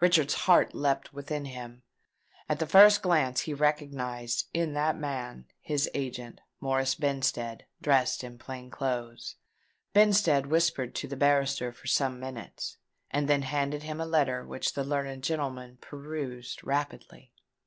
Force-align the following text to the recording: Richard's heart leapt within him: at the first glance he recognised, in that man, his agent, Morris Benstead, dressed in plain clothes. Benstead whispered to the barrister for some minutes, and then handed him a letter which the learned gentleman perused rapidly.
Richard's 0.00 0.32
heart 0.32 0.74
leapt 0.74 1.12
within 1.12 1.44
him: 1.44 1.82
at 2.48 2.60
the 2.60 2.66
first 2.66 3.02
glance 3.02 3.40
he 3.42 3.52
recognised, 3.52 4.46
in 4.54 4.72
that 4.72 4.96
man, 4.96 5.44
his 5.60 5.86
agent, 5.92 6.40
Morris 6.62 6.94
Benstead, 6.94 7.66
dressed 7.82 8.24
in 8.24 8.38
plain 8.38 8.70
clothes. 8.70 9.34
Benstead 9.92 10.46
whispered 10.46 10.94
to 10.94 11.06
the 11.06 11.14
barrister 11.14 11.74
for 11.74 11.88
some 11.88 12.18
minutes, 12.18 12.78
and 13.10 13.28
then 13.28 13.42
handed 13.42 13.82
him 13.82 14.00
a 14.00 14.06
letter 14.06 14.46
which 14.46 14.72
the 14.72 14.82
learned 14.82 15.22
gentleman 15.22 15.76
perused 15.82 16.64
rapidly. 16.64 17.34